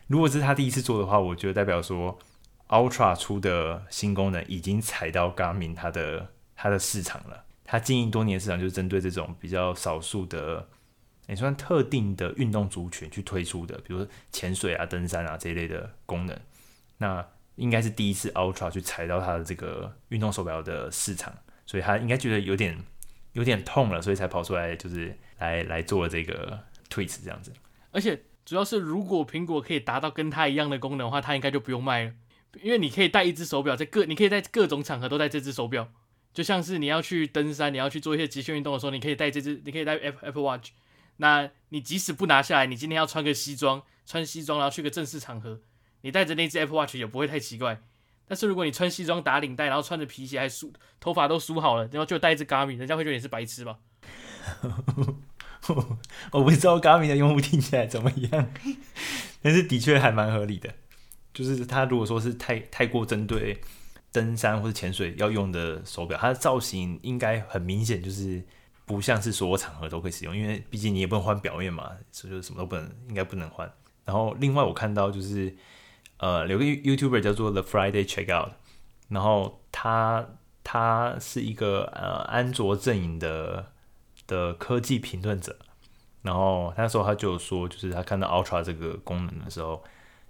[0.06, 2.18] 如果是他第一次做的话，我觉得代表说
[2.68, 6.28] Ultra 出的新功能已经踩到 Garmin 它的。
[6.58, 10.66] 它的市场了，它经营多年的市场就是针对这种比较少数的，
[11.26, 16.34] 也算特定的运动族群去推出的，比如潜水啊、登山啊这一类的功能。
[16.96, 17.22] 那
[17.56, 21.30] 应该是第一次 Ultra 去踩到它的这个运动手表的市场，
[21.66, 22.82] 所以他应该觉得有点
[23.36, 27.52] 有点痛了，所以才跑出来就是来来做这个 tweet 这样子。
[27.90, 32.12] 而且主要是，如果苹果可以达到跟它一样的功能的话，它应该就不用卖了，
[32.62, 35.92] 因为你可以带一只手表，在各你可以在各种场合都带这只手表。
[36.32, 40.70] 就像是你要去登山，你要去做一些极限运动的时候，你可以带这只，你可以带 Apple Watch。
[41.18, 45.60] 那你即使不拿下来，你今天要穿个西装，穿西装然后去个正式场合，
[46.00, 47.82] 你带着那只 Apple Watch 也不会太奇怪。
[48.26, 53.78] 但是如果你穿西装打领带，然后穿着皮鞋还梳头发都梳好了，然后就带一只 Garmin，人家会觉得你是白痴吧？
[56.32, 58.50] 我不知道 Garmin 的用户听起来怎么样，
[59.42, 60.72] 但是的确还蛮合理的。
[61.32, 63.60] 就是他如果说是太太过针对。
[64.12, 68.42] 登山或者潜水要用的手表，它的造型应该很明显，就是
[68.86, 73.70] 不像是所有场合都可以使用，因为毕竟你也不能换表面嘛，所以就什么都不能，应该不能换。
[74.06, 75.54] 然后另外我看到就是，
[76.18, 78.50] 呃，有个 YouTuber 叫做 The Friday Checkout，
[79.08, 80.26] 然后他
[80.62, 83.72] 他是一个呃安卓阵营的
[84.26, 85.56] 的科技评论者，
[86.22, 89.82] 然后那时候他就说，就是他看到 Ultra 这个功能的时候，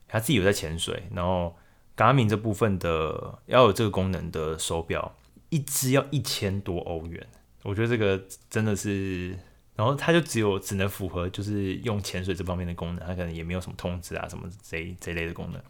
[0.09, 1.57] 他自己有在潜水，然后。
[1.96, 5.16] Garmin 这部分的要有这个功能的手表，
[5.49, 7.27] 一只要一千多欧元，
[7.62, 9.31] 我觉得这个真的是，
[9.75, 15.62] 然后它就只有只能符合就是用潜水这方面的功能，它可能也没有什么通知啊什么这这类的功能。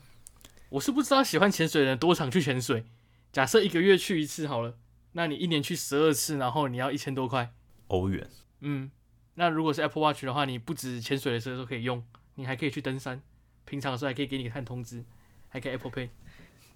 [0.76, 2.84] 我是不知道喜欢潜水的人多常去潜水，
[3.32, 4.76] 假设一个月去一次好了，
[5.12, 7.52] 那你一年去十二次，然后你要一千多块
[7.88, 8.28] 欧元。
[8.60, 8.90] 嗯，
[9.34, 13.22] 那如果是 Apple Watch 的话，你不止潜水的时候都可以用，你还可以去登山，
[13.64, 15.04] 平常的时候还可以给你看通知。
[15.48, 16.10] 还可以 Apple Pay，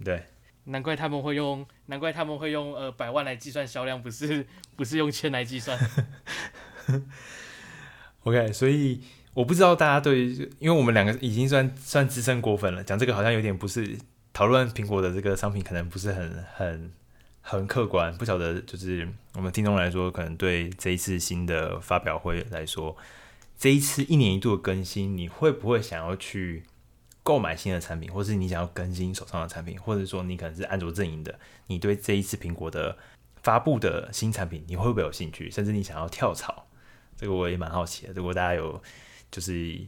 [0.02, 0.24] 对，
[0.64, 5.78] 难怪他们会用，难怪他们会用呃百万来计算销量，不是不是用千来计算。
[8.24, 9.02] OK，所以
[9.34, 10.26] 我不知道大家对，
[10.58, 13.98] 因为我们两个已经算算资深果粉了，讲这个好像有点不是
[14.32, 16.92] 讨论苹果的这个商品，可能不是很很
[17.40, 22.96] 很客观，不晓得就是我们听众来说，可能对这一次新的发表会来说，
[23.59, 26.64] 这一次一年一度的更新，你会不会想要去？
[27.22, 32.96] 购买新的产品，或是你想要更新手上的产品，或者说你可能是安卓阵营的，你对这一次苹果的
[33.42, 35.50] 发布的新产品，你会不会有兴趣？
[35.50, 36.66] 甚至你想要跳槽？
[37.18, 38.14] 这个我也蛮好奇的。
[38.14, 38.82] 如果大家有
[39.31, 39.78] 就是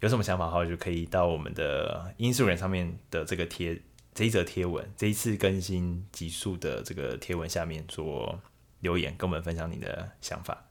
[0.00, 3.80] 有什么想法的话，就可以到我们的 Instagram 上面的这个贴
[4.14, 8.40] 这一则贴文，这一次更新集数的这个贴文下面做
[8.80, 10.66] 留言，跟我们分享你的想法。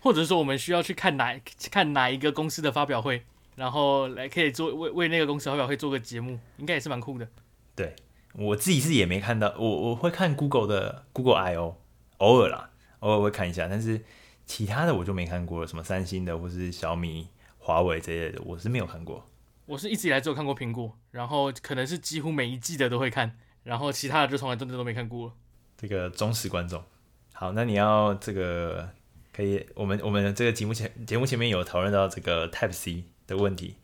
[0.00, 1.38] 或者说我们需要去看哪
[1.70, 3.22] 看哪一个公司的发表会？
[3.56, 7.28] 然后来可以做为为那个公司发表会做个节目，应该也是蛮酷的。
[7.76, 7.94] 对，
[8.32, 11.76] 我自己是也没看到，我我会看 Google 的 Google I/O，
[12.18, 14.02] 偶尔啦，偶尔会看一下，但是
[14.44, 17.28] 其他的我就没看过了，什么三星的或是小米、
[17.64, 19.26] 华为这类的，我是没有看过。
[19.64, 25.32] 我是一直以来只有看过苹果，然后可能是几乎每一季的都会看，然后其他的就从来真的都没看过了。
[25.78, 26.84] 这个忠实观众，
[27.32, 28.90] 好，那你要这个
[29.32, 33.76] 可以，我们我们这个节目前节目前面有讨论到这个 Type C 的问题，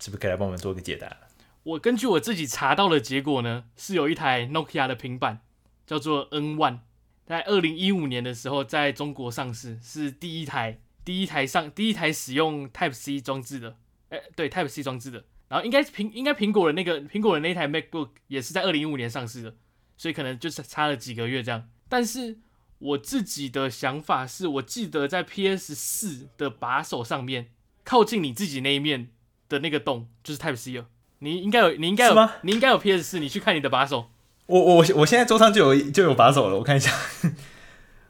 [0.00, 1.16] 是不是可以来帮我们做个解答？
[1.62, 5.42] 我根据我自己查到的结果呢，是有一台 Nokia 的平板
[5.86, 6.80] 叫做 N One，
[7.24, 13.78] 在二零一五年的时候在中国上市，是第一台第一台上第一台使用 Type C 装置的。
[14.10, 19.54] 哎，对，Type C 装置的，然后应该苹应该苹果的那个苹果的那台 MacBook 也是在二零一五年上市的，
[19.96, 21.66] 所以可能就是差了几个月这样。
[21.88, 22.36] 但是
[22.78, 27.52] 我自己的想法是，我记得在 PS 四的把手上面，
[27.84, 29.08] 靠近你自己那一面
[29.48, 30.88] 的那个洞就是 Type C 了。
[31.20, 34.10] 你应该有，你应该有，吗你应该有 PS 四，你去看你的把手。
[34.44, 36.92] 我我我现在桌上就有就有把手了，我看一下。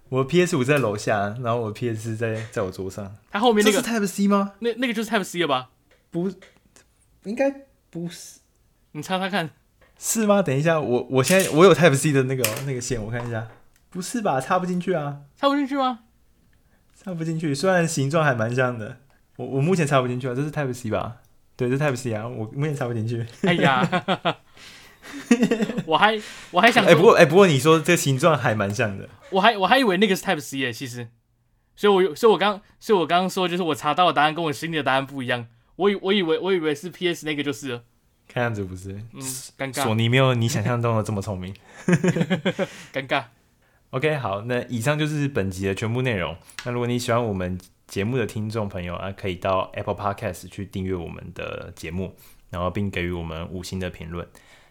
[0.09, 3.16] 我 PS 五在楼下，然后我 PS 四在在我桌上。
[3.30, 4.54] 它后面那个是 Type C 吗？
[4.61, 5.70] 那那个就是 Type C 了吧？
[6.11, 6.32] 不，
[7.24, 7.50] 应该
[7.90, 8.40] 不是。
[8.92, 9.50] 你猜猜看，
[9.98, 10.40] 是吗？
[10.40, 13.48] 等一下，我我现在我有 Type C 的那个那个线，我看一下，
[13.90, 14.40] 不是吧？
[14.40, 15.18] 插不进去啊？
[15.36, 16.00] 插不进去吗？
[16.96, 18.96] 插不进去，虽然形状还蛮像的。
[19.36, 21.18] 我我目前插不进去啊，这是 Type C 吧？
[21.54, 23.24] 对，这是 Type C 啊，我目前插不进去。
[23.42, 23.86] 哎呀，
[25.86, 26.20] 我还
[26.51, 31.09] 我还想，哎、欸，不过哎、欸，不过你说这形状还蛮像的，我还我还以为那个是 Type C 耶，其实。
[31.76, 35.46] 所以我，我所以我刚，所以我刚刚说，就是我查到的答案跟我心里的答案不一样。
[35.76, 37.84] 我以我以为我以为是 PS 那个就是了，
[38.26, 38.90] 看样子不是。
[39.12, 39.20] 嗯，
[39.57, 39.84] 尴尬。
[39.84, 41.55] 索尼没有你想象中的这么聪明，
[42.92, 43.26] 尴尬。
[43.90, 46.36] OK，好，那以上就是本集的全部内容。
[46.64, 52.16] 那如果你喜欢我们节目的听众朋友啊，可以到 Apple Podcast 去订阅我们的节目，
[52.51, 54.26] 然后并给予我们五星的评论。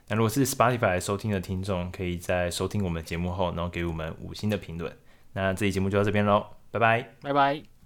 [0.09, 4.91] 那如果是 Spotify 收听的听众，可以在收听我们节目后，然后给我们五星的评论。
[5.33, 6.45] 那这期节目就到这边喽。
[6.71, 7.67] 拜拜，拜拜。